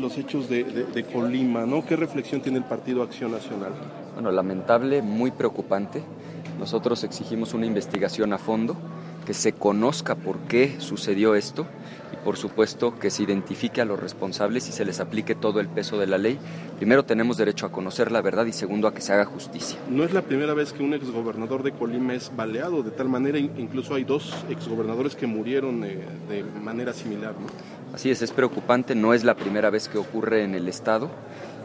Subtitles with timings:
[0.00, 1.84] Los hechos de, Colima, ¿no?
[1.84, 3.72] ¿Qué reflexión tiene el Partido Acción Nacional?
[4.14, 6.02] Bueno, lamentable, muy preocupante.
[6.58, 8.76] Nosotros exigimos una investigación a fondo,
[9.26, 11.66] que se conozca por qué sucedió esto
[12.24, 15.98] por supuesto que se identifique a los responsables y se les aplique todo el peso
[15.98, 16.38] de la ley.
[16.78, 19.78] Primero tenemos derecho a conocer la verdad y segundo a que se haga justicia.
[19.88, 23.38] No es la primera vez que un exgobernador de Colima es baleado de tal manera,
[23.38, 27.32] incluso hay dos exgobernadores que murieron eh, de manera similar.
[27.32, 27.46] ¿no?
[27.94, 31.10] Así es, es preocupante, no es la primera vez que ocurre en el Estado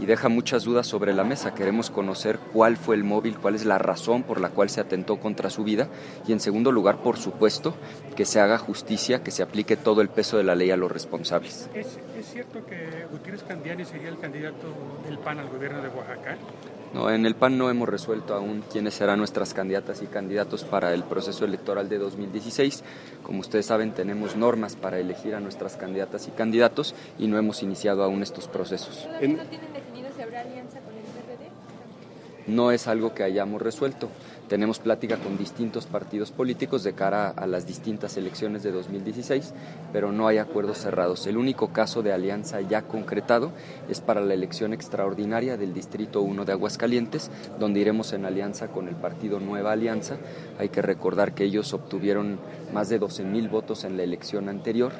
[0.00, 1.54] y deja muchas dudas sobre la mesa.
[1.54, 5.18] Queremos conocer cuál fue el móvil, cuál es la razón por la cual se atentó
[5.18, 5.88] contra su vida
[6.26, 7.74] y en segundo lugar, por supuesto,
[8.16, 10.90] que se haga justicia, que se aplique todo el peso de la ley a los
[10.90, 11.68] responsables.
[11.74, 14.68] ¿Es, es cierto que Gutiérrez Candiani sería el candidato
[15.06, 16.36] del PAN al gobierno de Oaxaca?
[16.94, 20.92] No, en el PAN no hemos resuelto aún quiénes serán nuestras candidatas y candidatos para
[20.92, 22.84] el proceso electoral de 2016.
[23.22, 27.62] Como ustedes saben, tenemos normas para elegir a nuestras candidatas y candidatos y no hemos
[27.62, 29.08] iniciado aún estos procesos.
[29.10, 29.91] ¿No tienen definido si
[30.22, 31.01] habrá alianza con?
[32.46, 34.08] No es algo que hayamos resuelto.
[34.48, 39.54] Tenemos plática con distintos partidos políticos de cara a las distintas elecciones de 2016,
[39.94, 41.26] pero no hay acuerdos cerrados.
[41.26, 43.52] El único caso de alianza ya concretado
[43.88, 48.88] es para la elección extraordinaria del Distrito 1 de Aguascalientes, donde iremos en alianza con
[48.88, 50.18] el partido Nueva Alianza.
[50.58, 52.38] Hay que recordar que ellos obtuvieron
[52.74, 54.92] más de 12 mil votos en la elección anterior.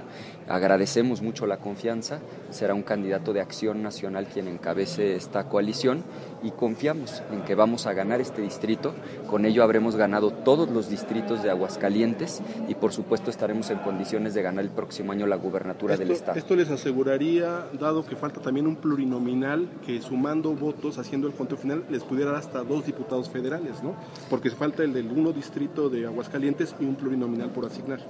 [0.49, 2.21] Agradecemos mucho la confianza.
[2.51, 6.05] Será un candidato de Acción Nacional quien encabece esta coalición
[6.43, 8.95] y confiamos en que vamos a ganar este distrito.
[9.27, 14.35] Con ello habremos ganado todos los distritos de Aguascalientes y por supuesto estaremos en condiciones
[14.35, 16.39] de ganar el próximo año la gubernatura esto, del Estado.
[16.39, 21.59] Esto les aseguraría, dado que falta también un plurinominal, que sumando votos, haciendo el conteo
[21.59, 23.95] final, les pudiera dar hasta dos diputados federales, ¿no?
[24.29, 28.01] Porque falta el del uno distrito de Aguascalientes y un plurinominal por asignar.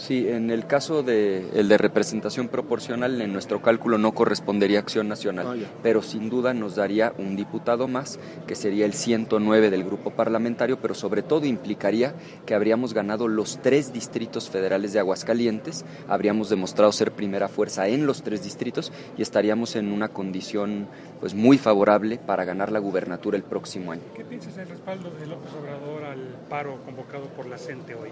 [0.00, 4.80] Sí, en el caso de el de representación proporcional, en nuestro cálculo no correspondería a
[4.80, 9.68] Acción Nacional, Ah, pero sin duda nos daría un diputado más, que sería el 109
[9.68, 12.14] del grupo parlamentario, pero sobre todo implicaría
[12.46, 18.06] que habríamos ganado los tres distritos federales de Aguascalientes, habríamos demostrado ser primera fuerza en
[18.06, 20.88] los tres distritos y estaríamos en una condición
[21.20, 24.02] pues muy favorable para ganar la gubernatura el próximo año.
[24.16, 28.08] ¿Qué piensas del respaldo de López Obrador al paro convocado por la CENTE hoy?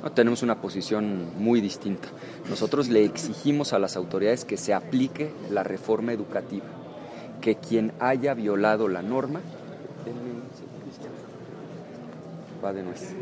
[0.00, 2.08] No, tenemos una posición muy distinta.
[2.48, 6.64] Nosotros le exigimos a las autoridades que se aplique la reforma educativa,
[7.40, 9.40] que quien haya violado la norma,
[12.64, 13.14] va de nuez.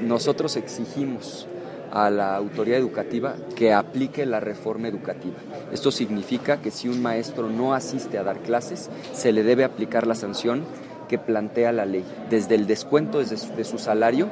[0.00, 1.46] Nosotros exigimos
[1.92, 5.36] a la autoridad educativa que aplique la reforma educativa.
[5.72, 10.06] Esto significa que si un maestro no asiste a dar clases, se le debe aplicar
[10.06, 10.64] la sanción
[11.08, 14.28] que plantea la ley, desde el descuento de su, de su salario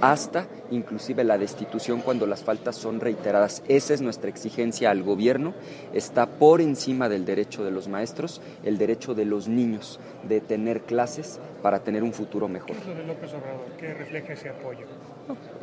[0.00, 3.62] hasta inclusive la destitución cuando las faltas son reiteradas.
[3.68, 5.54] Esa es nuestra exigencia al gobierno.
[5.92, 10.82] Está por encima del derecho de los maestros, el derecho de los niños de tener
[10.82, 12.70] clases para tener un futuro ¿Qué mejor.
[12.72, 13.66] es lo de López Obrador?
[13.78, 14.86] ¿Qué refleja ese apoyo?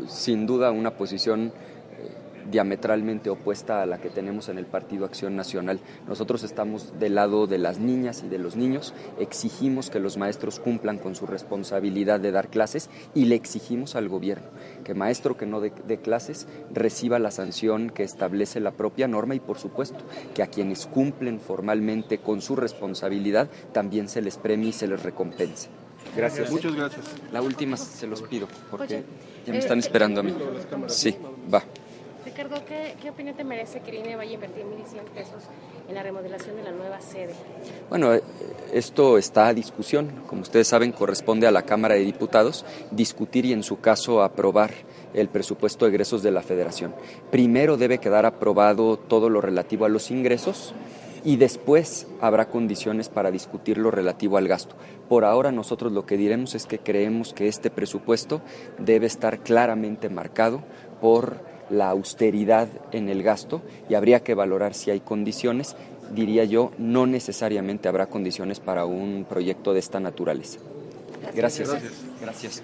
[0.08, 1.52] Sin duda una posición
[2.50, 5.80] diametralmente opuesta a la que tenemos en el Partido Acción Nacional.
[6.08, 10.59] Nosotros estamos del lado de las niñas y de los niños, exigimos que los maestros
[10.59, 14.47] cumplan con su responsabilidad de dar clases y le exigimos al gobierno
[14.84, 19.40] que maestro que no dé clases reciba la sanción que establece la propia norma y
[19.40, 20.00] por supuesto
[20.34, 25.03] que a quienes cumplen formalmente con su responsabilidad también se les premie y se les
[25.03, 25.69] recompense.
[26.16, 26.50] Gracias.
[26.50, 27.06] Muchas gracias.
[27.31, 29.03] La última se los pido porque Oye,
[29.46, 30.34] ya me eh, están esperando a mí.
[30.88, 31.16] Sí,
[31.53, 31.63] va.
[32.28, 35.44] Ricardo, ¿qué, ¿qué opinión te merece que el INE vaya a invertir 1.100 pesos
[35.88, 37.34] en la remodelación de la nueva sede?
[37.88, 38.22] Bueno, eh,
[38.74, 40.24] esto está a discusión.
[40.28, 44.72] Como ustedes saben, corresponde a la Cámara de Diputados discutir y, en su caso, aprobar
[45.13, 46.94] el presupuesto de egresos de la Federación.
[47.31, 50.74] Primero debe quedar aprobado todo lo relativo a los ingresos
[51.24, 54.75] y después habrá condiciones para discutir lo relativo al gasto.
[55.07, 58.42] Por ahora nosotros lo que diremos es que creemos que este presupuesto
[58.80, 60.62] debe estar claramente marcado
[61.00, 65.75] por la austeridad en el gasto y habría que valorar si hay condiciones.
[66.14, 70.60] Diría yo, no necesariamente habrá condiciones para un proyecto de esta naturaleza.
[71.34, 71.69] Gracias.
[71.69, 71.94] Gracias.
[72.22, 72.64] Gracias.